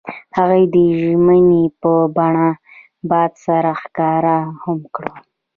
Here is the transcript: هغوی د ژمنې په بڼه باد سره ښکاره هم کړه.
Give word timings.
هغوی 0.37 0.63
د 0.73 0.75
ژمنې 1.01 1.63
په 1.81 1.91
بڼه 2.15 2.49
باد 3.09 3.31
سره 3.45 3.71
ښکاره 3.81 4.37
هم 4.63 4.79
کړه. 4.95 5.15